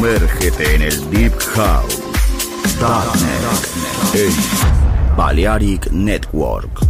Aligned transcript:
Métete 0.00 0.74
en 0.74 0.82
el 0.82 1.10
Deep 1.10 1.38
House. 1.54 1.98
Darknet. 2.80 4.14
En 4.14 5.16
Balearic 5.16 5.90
Network. 5.90 6.89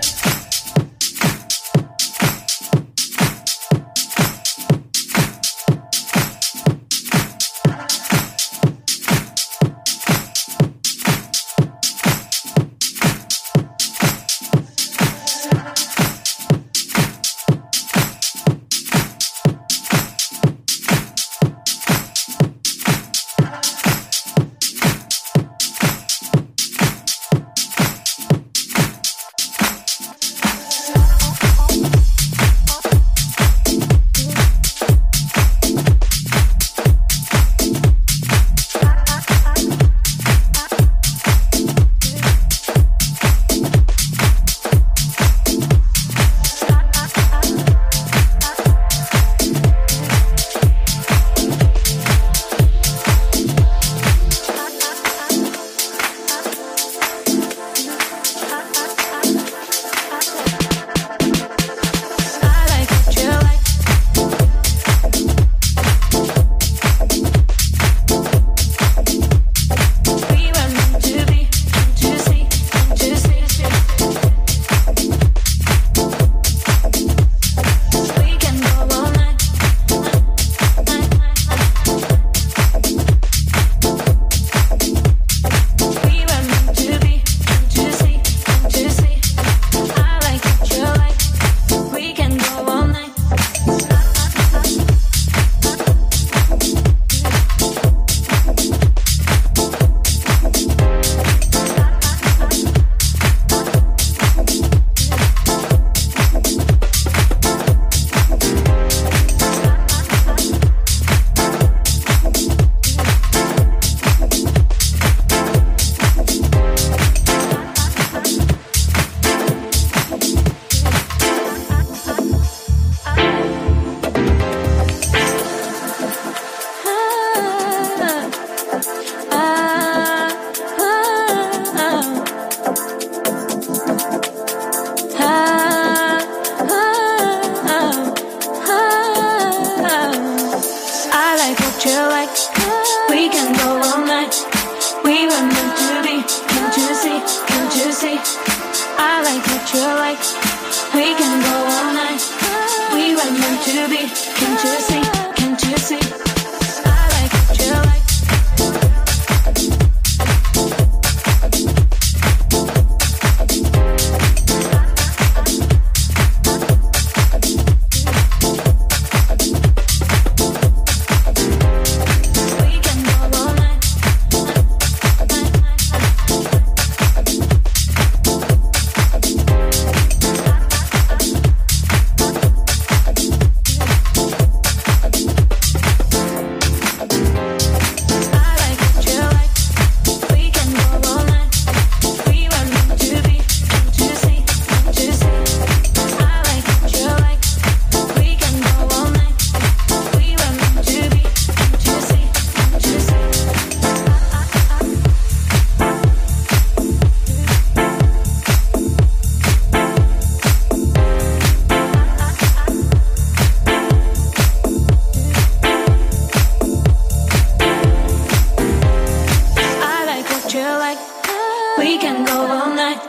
We 221.81 221.97
can 221.97 222.23
go 222.25 222.37
all 222.45 222.75
night. 222.75 223.01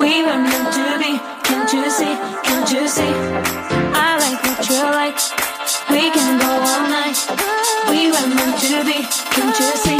We 0.00 0.22
were 0.22 0.40
meant 0.40 0.72
to 0.72 0.98
be. 0.98 1.18
Can't 1.44 1.70
you 1.74 1.90
see? 1.90 2.14
Can't 2.42 2.70
you 2.72 2.88
see? 2.88 3.12
I 3.92 4.16
like 4.22 4.42
what 4.48 4.66
you 4.70 4.82
like. 4.98 5.20
We 5.90 6.10
can 6.16 6.40
go 6.40 6.48
all 6.48 6.84
night. 6.88 7.18
We 7.90 8.10
were 8.10 8.28
meant 8.34 8.58
to 8.62 8.82
be. 8.88 9.06
Can't 9.34 9.60
you 9.60 9.76
see? 9.84 9.97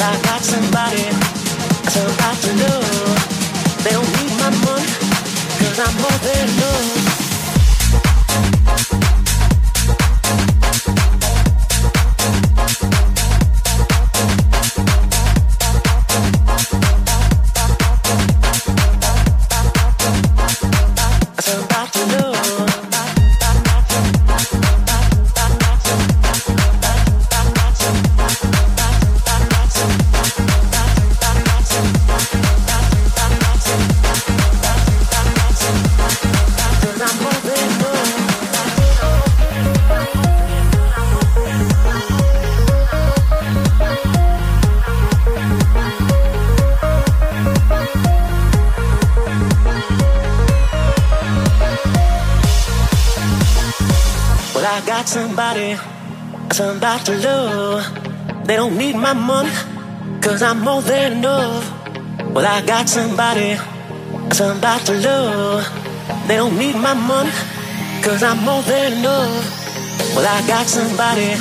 I 0.00 0.20
got 0.22 0.42
somebody, 0.42 1.10
somebody 1.90 2.40
to 2.42 2.52
love. 2.62 3.82
They 3.82 3.90
don't 3.90 4.10
need 4.18 4.32
my 4.38 4.50
I'm 5.78 5.94
more 6.00 6.18
than 6.22 6.48
enough. 6.48 6.97
Somebody 56.78 57.04
to 57.04 57.28
love. 57.28 58.46
They 58.46 58.54
don't 58.54 58.78
need 58.78 58.94
my 58.94 59.12
money, 59.12 59.50
cause 60.22 60.42
I'm 60.42 60.60
more 60.60 60.80
than 60.80 61.18
enough. 61.18 61.64
Well, 62.32 62.46
I 62.46 62.64
got 62.64 62.88
somebody, 62.88 63.56
somebody 64.30 64.84
to 64.84 64.94
love. 65.00 66.28
They 66.28 66.36
don't 66.36 66.56
need 66.56 66.76
my 66.76 66.94
money, 66.94 67.32
cause 68.00 68.22
I'm 68.22 68.44
more 68.44 68.62
than 68.62 68.92
enough. 68.92 69.42
Well, 70.14 70.26
I 70.26 70.46
got 70.46 70.66
somebody, 70.66 71.34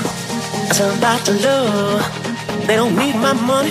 somebody 0.73 1.23
to 1.25 1.33
love. 1.45 2.65
They 2.65 2.75
don't 2.75 2.95
need 2.95 3.15
my 3.15 3.33
money, 3.33 3.69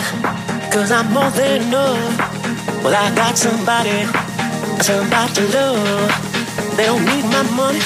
cause 0.70 0.92
I'm 0.92 1.12
more 1.12 1.30
than 1.30 1.62
enough. 1.62 2.84
Well, 2.84 2.94
I 2.94 3.12
got 3.16 3.36
somebody, 3.36 4.06
somebody 4.82 5.32
to 5.34 5.44
love. 5.56 6.76
They 6.76 6.86
don't 6.86 7.04
need 7.04 7.24
my 7.24 7.42
money. 7.56 7.80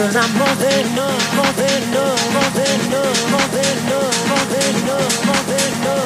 Cause 0.00 0.16
I'm 0.16 0.32
more 0.38 0.54
than 0.54 0.86
enough, 0.86 1.36
more 1.36 1.52
than 1.60 1.82
enough, 1.82 2.32
more 2.32 2.50
than 2.56 2.80
enough, 2.86 3.30
more 3.32 3.48
than 3.52 3.76
enough, 3.84 4.28
more 4.30 4.46
than 4.48 4.74
enough, 4.80 5.26
more 5.26 5.44
than 5.44 5.72
enough, 5.76 5.99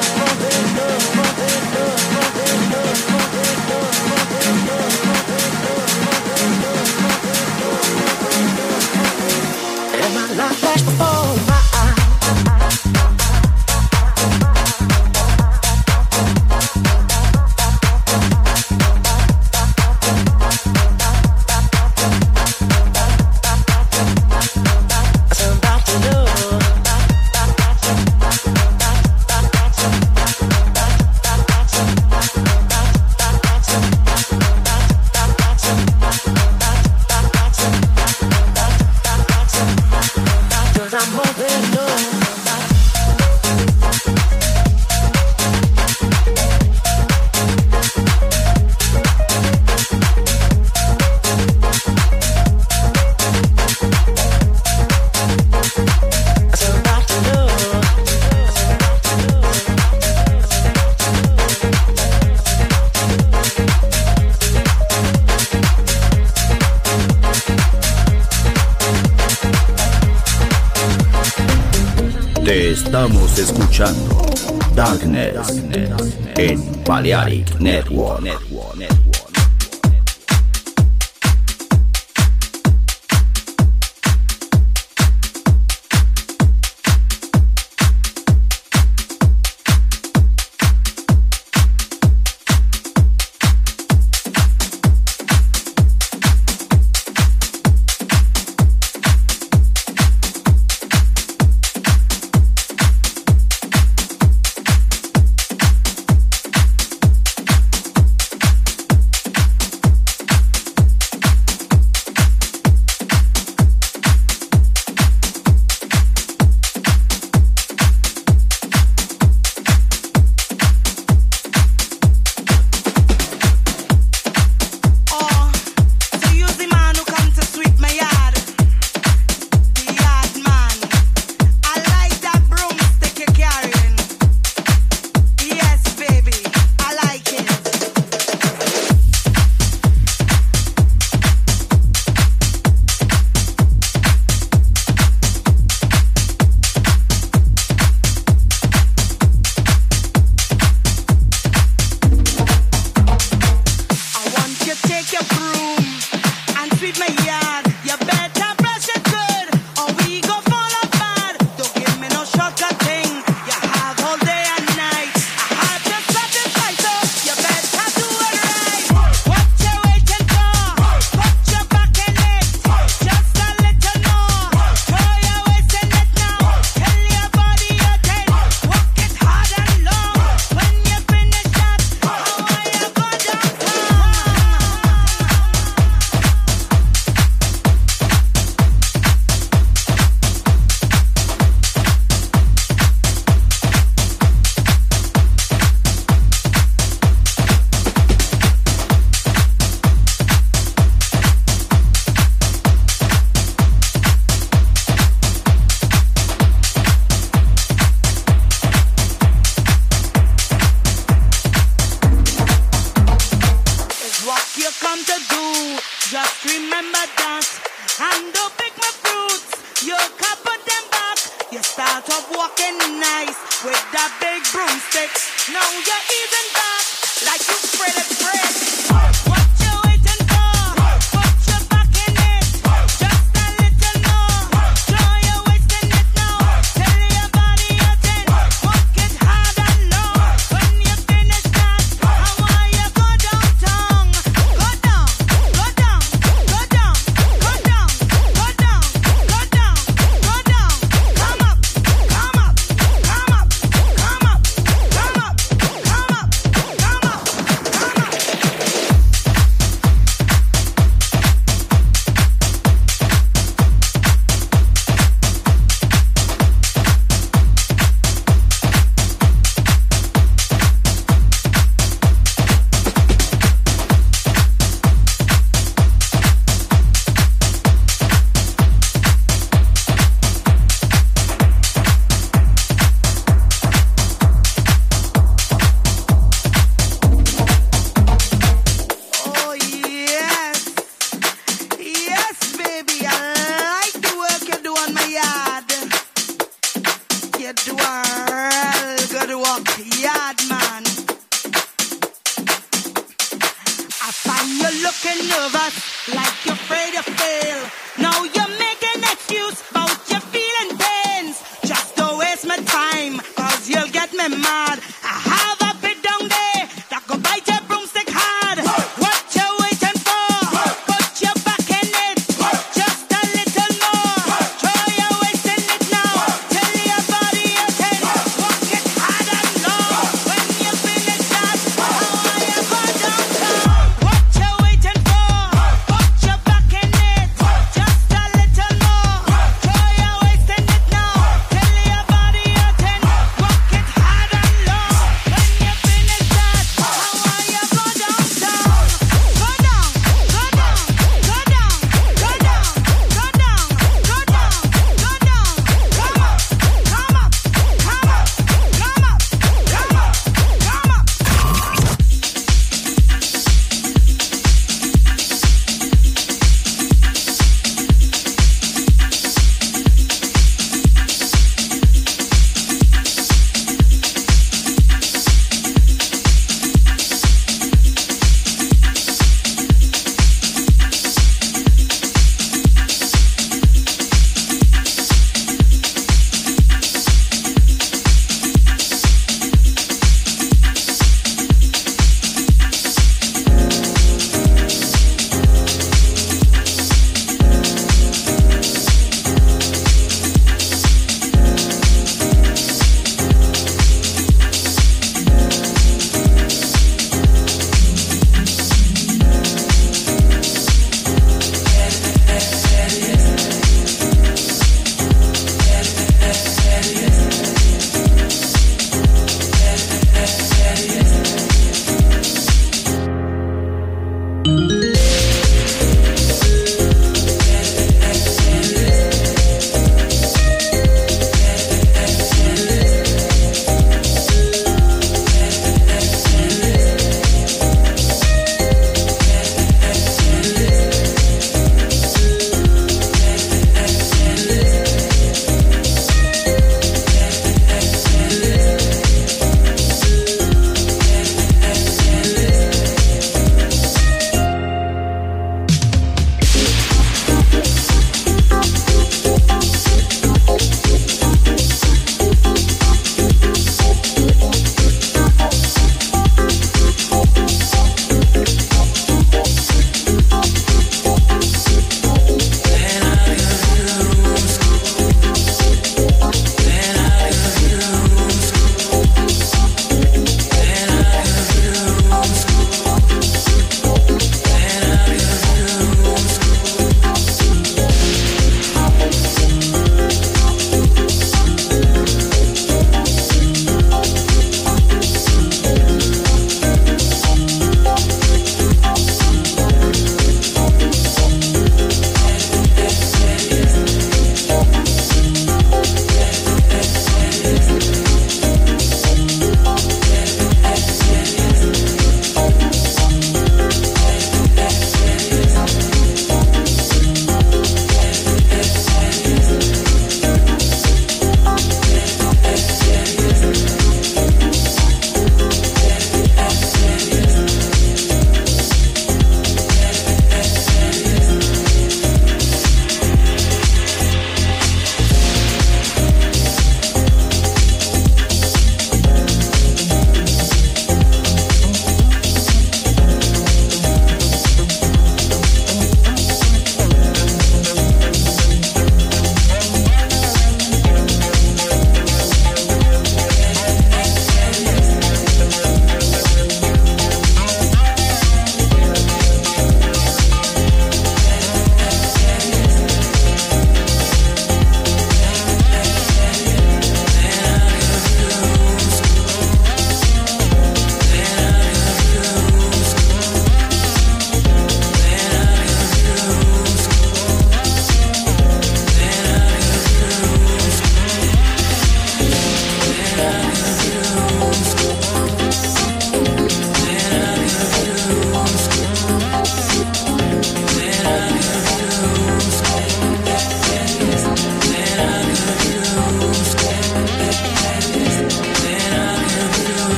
Balearic 76.85 77.59
Network. 77.59 78.44